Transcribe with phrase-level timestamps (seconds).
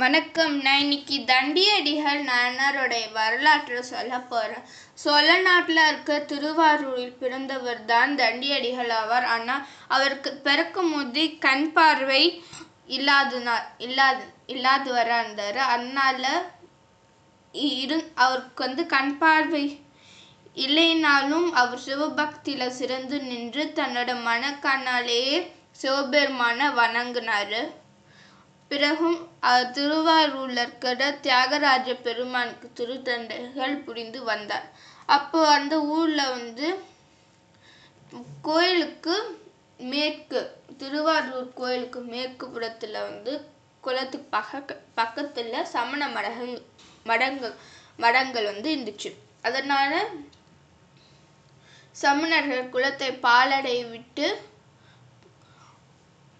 [0.00, 0.52] வணக்கம்.
[0.64, 4.66] நான் இன்னைக்கு தண்டியடிகள் நாயனாருடைய வரலாற்றை சொல்ல போகிறேன்
[5.02, 9.26] சோழ நாட்டில் இருக்க திருவாரூரில் பிறந்தவர் தான் தண்டியடிகள் ஆவார்.
[9.36, 9.64] ஆனால்
[9.94, 12.22] அவருக்கு பிறக்கும் போது கண் பார்வை
[12.98, 14.22] இல்லாதனார் இல்லாது
[14.54, 16.30] இல்லாதவராக இருந்தார் அதனால்
[17.54, 19.64] இரு அவருக்கு வந்து கண் பார்வை
[20.66, 25.36] இல்லைனாலும் அவர் சிவபக்தியில் சிறந்து நின்று தன்னோட மனக்கண்ணாலேயே
[25.82, 27.60] சிவபெருமான வணங்கினார்.
[28.70, 34.66] பிறகும் அவர் திருவாரூர்ல இருக்கிற தியாகராஜ பெருமானுக்கு திருத்தண்டைகள் புரிந்து வந்தார்.
[35.16, 36.66] அப்போ அந்த ஊர்ல வந்து
[38.48, 39.14] கோயிலுக்கு
[39.92, 40.40] மேற்கு
[40.80, 43.32] திருவாரூர் கோயிலுக்கு மேற்கு புறத்துல வந்து
[43.84, 46.54] குளத்துக்கு பக்க பக்கத்துல சமண மடங்கள்
[47.10, 47.54] மடங்கள்
[47.96, 49.10] மடங்கள் வந்து இருந்துச்சு.
[49.42, 49.92] அதனால
[52.02, 54.26] சமணர்கள் குலத்தை பாலடை விட்டு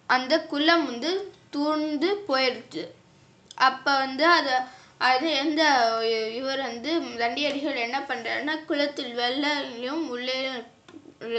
[0.09, 1.11] அந்த குலம் வந்து
[1.53, 2.85] தூர்ந்து போயிடுச்சு.
[3.69, 4.57] அப்போ வந்து அதை
[5.09, 5.63] அது எந்த
[6.39, 10.39] இவர் வந்து தண்டியடிகள் என்ன பண்ணுறாருன்னா குளத்தில் வெள்ளையும் உள்ளே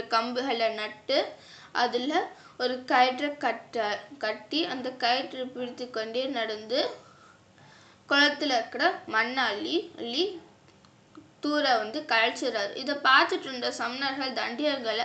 [0.08, 1.18] கம்புகளை நட்டு
[1.72, 2.14] அதில்
[2.56, 3.84] ஒரு கயிற்றை கட்ட
[4.18, 6.80] கட்டி அந்த கயிற்றை பிடித்து கொண்டே நடந்து
[8.08, 10.24] குளத்தில் இருக்கிற மண்ணை அள்ளி அள்ளி
[11.40, 15.04] தூர வந்து கழிச்சிடுறாரு இதை பார்த்துட்டு இருந்த சமணர்கள் தண்டியர்களை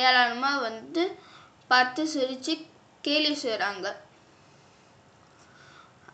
[0.00, 1.04] ஏராளமாக வந்து
[1.70, 2.54] பார்த்து சிரித்து
[3.04, 3.88] கேலி செய்கிறாங்க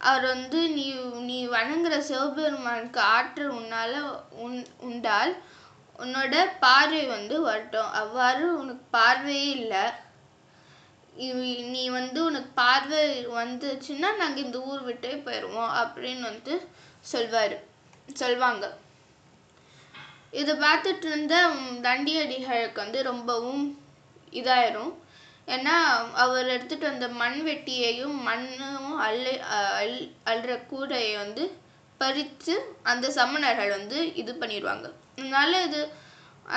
[0.01, 0.85] அவர் வந்து நீ
[1.29, 3.93] நீ வணங்குற சிவபெருமானுக்கு ஆற்றல் உன்னால
[4.45, 5.33] உன் உண்டால்
[5.99, 7.91] உன்னோட பார்வை வந்து வரட்டும்.
[8.01, 9.85] அவ்வாறு உனக்கு பார்வையே இல்லை.
[11.75, 13.01] நீ வந்து உனக்கு பார்வை
[13.39, 16.55] வந்துச்சுன்னா நாங்கள் இந்த ஊர் விட்டே போயிடுவோம் அப்படின்னு வந்து
[17.13, 17.57] சொல்வார்.
[18.21, 18.67] சொல்வாங்க.
[20.31, 21.35] இதை பார்த்துட்டு இருந்த
[21.89, 23.65] தண்டியடிகளுக்கு வந்து ரொம்பவும்
[24.33, 24.93] இதாயிரும்.
[25.49, 25.75] ஏன்னா
[26.15, 29.35] அவர் எடுத்துட்டு வந்த மண் வெட்டியையும் மண்ணும் அள்ளி
[29.81, 29.97] அல்
[30.27, 31.45] அள்ளுற கூடையை வந்து
[32.01, 35.81] பறித்து அந்த சமணர்கள் வந்து இது பண்ணிடுவாங்க அதனால இது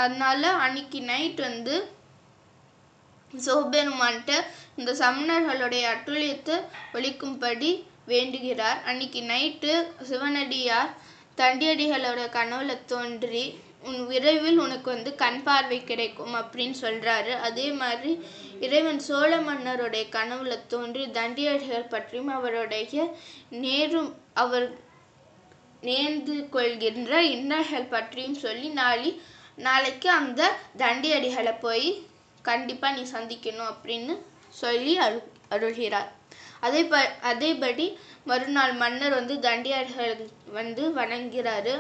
[0.02, 1.76] அதனால அன்னைக்கு நைட் வந்து
[3.34, 4.34] சிவபெருமான்கிட்ட
[4.76, 6.56] இந்த சமணர்களுடைய அட்டுழியத்தை
[6.94, 7.72] ஒழிக்கும்படி
[8.08, 8.80] வேண்டுகிறார்.
[8.90, 9.74] அன்னைக்கு நைட்டு
[10.10, 10.92] சிவனடியார்
[11.38, 13.44] தண்டியடிகளோட கனவுல தோன்றி
[13.84, 18.12] உன் விரைவில் உனக்கு வந்து கண் பார்வை கிடைக்கும் அப்படின்னு சொல்கிறாரு அதே மாதிரி
[18.60, 23.06] இறைவன் சோழ மன்னருடைய கனவுல தோன்றி தண்டியடிகள் பற்றியும் அவருடைய
[23.50, 24.68] நேரும் அவர்
[25.82, 29.22] நேர்ந்து கொள்கின்ற இன்னல்கள் பற்றியும் சொல்லி நாளை
[29.56, 30.42] நாளைக்கு அந்த
[30.78, 31.90] தண்டியடிகளை போய்
[32.42, 34.14] கண்டிப்பாக நீ சந்திக்கணும் அப்படின்னு
[34.50, 35.20] சொல்லி அரு
[35.50, 36.10] அருள்கிறார்.
[36.60, 37.86] அதே ப அதேபடி
[38.24, 40.14] மறுநாள் மன்னர் வந்து தண்டியடிகள்
[40.52, 41.76] வந்து வணங்குகிறாரு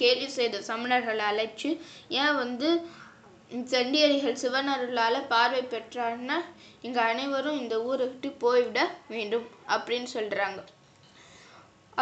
[0.00, 1.70] கேலி செய்த சமணர்களை அழைச்சு
[2.20, 2.68] ஏன் வந்து
[3.72, 6.38] தண்டியடிகள் சிவனர்களால் பார்வை பெற்றார்னா
[6.86, 8.80] இங்கே அனைவரும் இந்த ஊரை விட்டு போய்விட
[9.14, 10.60] வேண்டும் அப்படின்னு சொல்கிறாங்க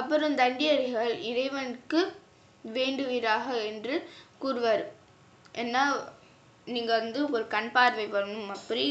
[0.00, 2.00] அப்புறம் தண்டியடிகள் இறைவனுக்கு
[2.76, 3.94] வேண்டுவீராக என்று
[4.38, 4.84] கூறுவார்.
[5.54, 5.82] ஏன்னா
[6.66, 8.84] நீங்கள் வந்து ஒரு கண் பார்வை வரணும் அப்படி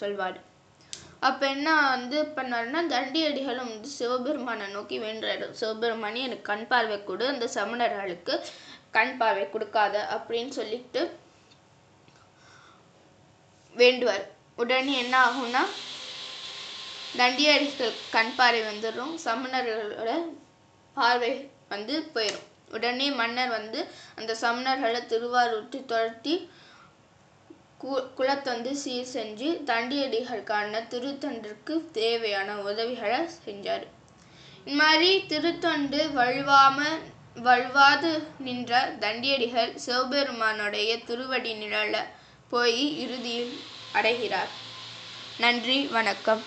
[0.00, 0.38] சொல்வார்.
[1.28, 5.46] அப்போ என்ன வந்து பண்ணாருன்னா தண்டியடிகளும் வந்து சிவபெருமானை நோக்கி வேண்டுறாரு.
[5.60, 8.34] சிவபெருமானி எனக்கு கண் பார்வை கொடு அந்த சமணர்களுக்கு
[8.96, 11.02] கண் பார்வை கொடுக்காத அப்படின்னு சொல்லிட்டு
[13.76, 14.24] வேண்டுவார்.
[14.62, 15.62] உடனே என்ன ஆகும்னா
[17.20, 20.12] தண்டியடிகள் கண் பார்வை வந்துடும் சமணர்களோட
[20.96, 21.32] பார்வை
[21.72, 23.80] வந்து போயிடும் உடனே மன்னர் வந்து
[24.18, 26.34] அந்த சமணர்களை திருவாரூற்றி துரத்தி
[27.84, 33.84] கு வந்து சீர் செஞ்சு தண்டியடிகளுக்கான திருத்தொண்டிற்கு தேவையான உதவிகளை செஞ்சார்.
[34.64, 36.78] இந்த மாதிரி திருத்தொண்டு வழுவாம
[37.36, 41.96] வழுவாது நின்ற தண்டியடிகள் சிவபெருமானுடைய திருவடி நிழல
[42.48, 43.54] போய் இறுதியில்
[43.92, 44.52] அடைகிறார்.
[45.36, 46.42] நன்றி வணக்கம்.